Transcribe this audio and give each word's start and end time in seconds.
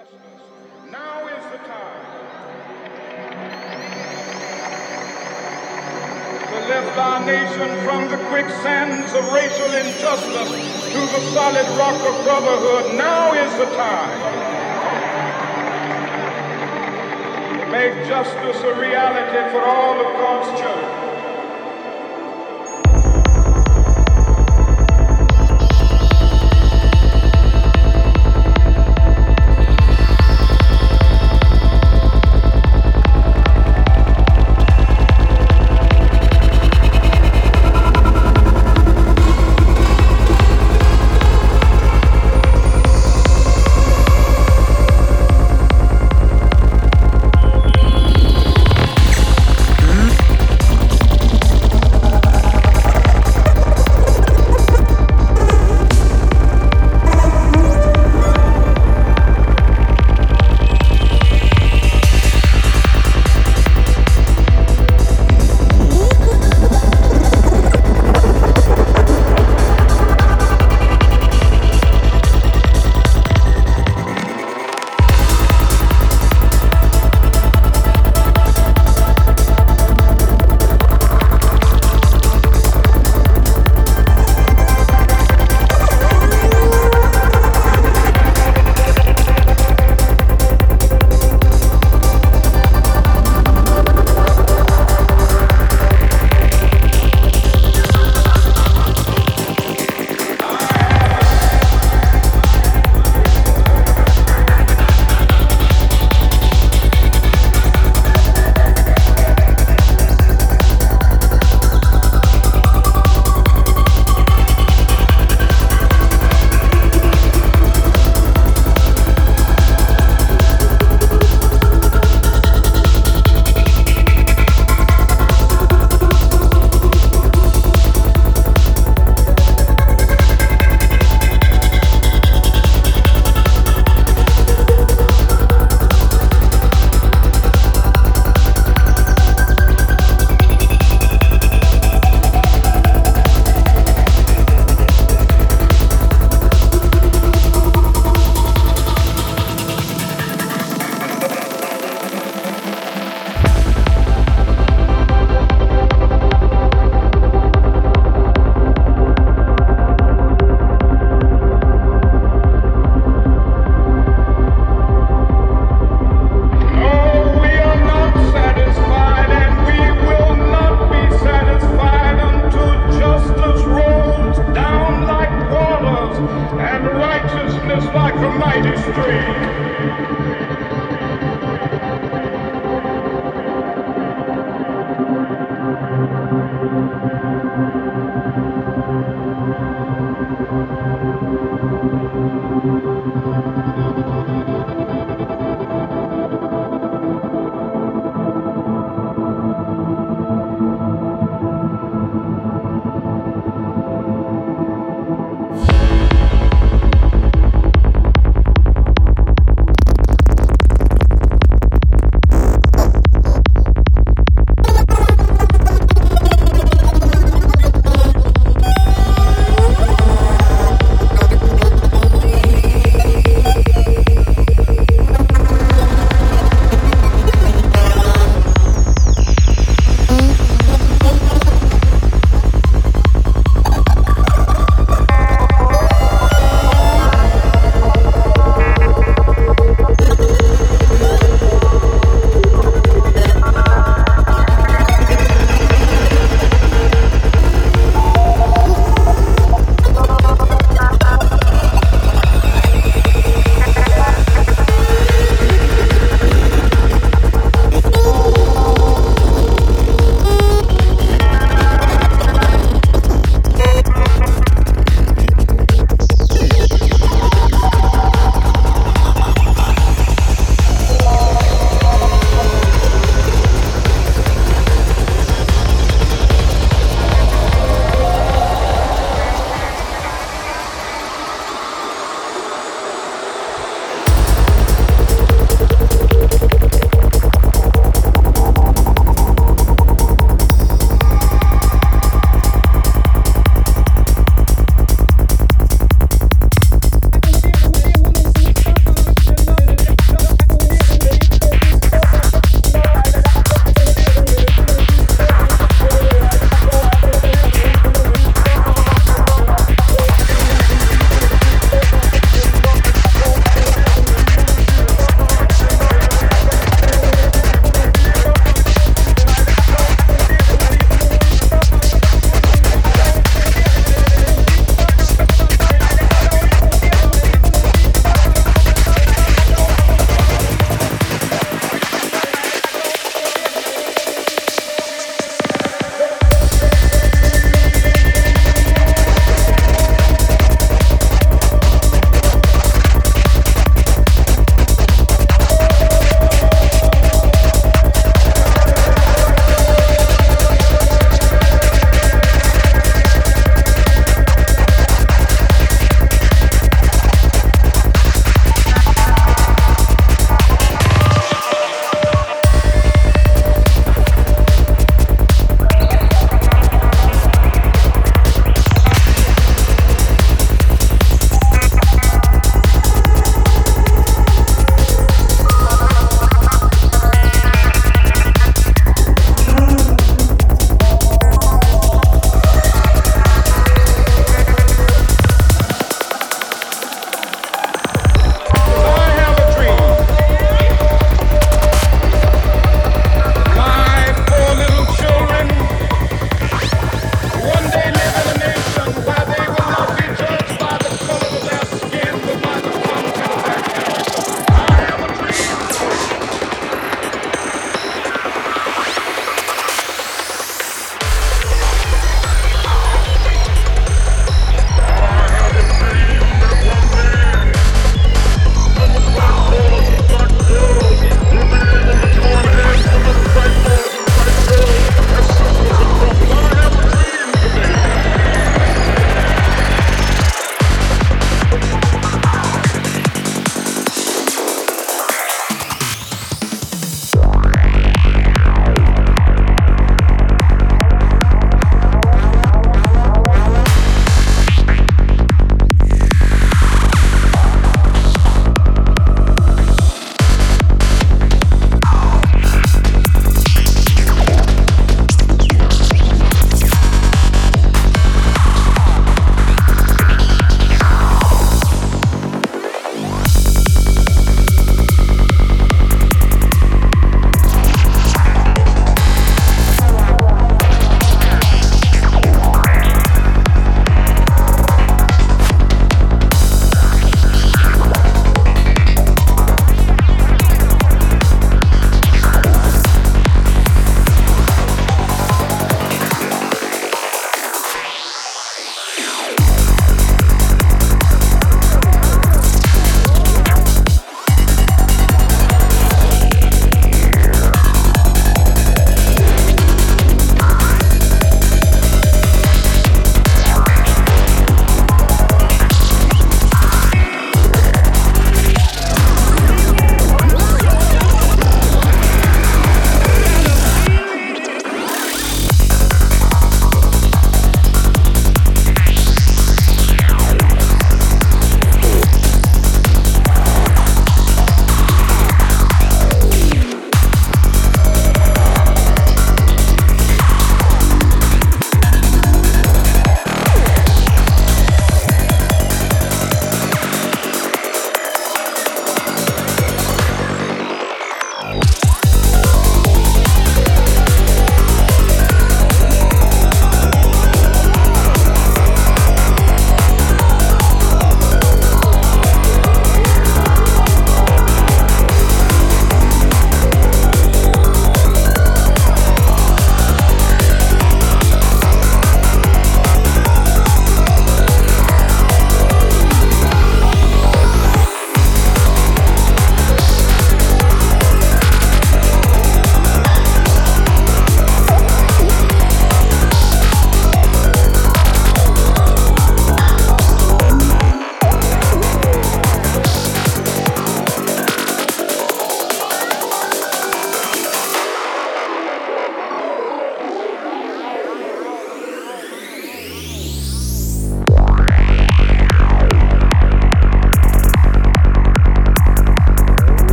Now 0.00 1.28
is 1.28 1.44
the 1.52 1.58
time 1.58 2.04
to 6.48 6.58
lift 6.68 6.96
our 6.96 7.26
nation 7.26 7.68
from 7.84 8.08
the 8.08 8.16
quicksands 8.30 9.12
of 9.12 9.30
racial 9.30 9.72
injustice 9.74 10.52
to 10.92 11.00
the 11.00 11.20
solid 11.34 11.68
rock 11.76 12.00
of 12.00 12.24
brotherhood. 12.24 12.96
Now 12.96 13.34
is 13.34 13.52
the 13.58 13.66
time 13.76 14.20
to 17.60 17.66
make 17.70 17.92
justice 18.08 18.62
a 18.62 18.74
reality 18.80 19.50
for 19.52 19.60
all 19.60 20.00
of 20.00 20.06
God's 20.16 20.60
children. 20.60 20.99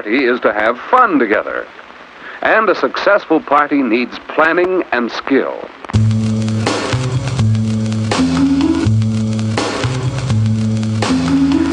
Party 0.00 0.24
is 0.24 0.40
to 0.40 0.50
have 0.50 0.80
fun 0.88 1.18
together. 1.18 1.68
And 2.40 2.70
a 2.70 2.74
successful 2.74 3.38
party 3.38 3.82
needs 3.82 4.18
planning 4.34 4.82
and 4.92 5.12
skill. 5.12 5.60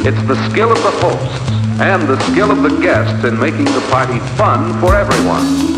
It's 0.05 0.27
the 0.27 0.35
skill 0.49 0.73
of 0.73 0.83
the 0.83 0.91
hosts 0.99 1.51
and 1.79 2.05
the 2.05 2.19
skill 2.31 2.51
of 2.51 2.63
the 2.63 2.81
guests 2.81 3.23
in 3.23 3.39
making 3.39 3.65
the 3.65 3.87
party 3.89 4.19
fun 4.35 4.77
for 4.81 4.93
everyone. 4.93 5.76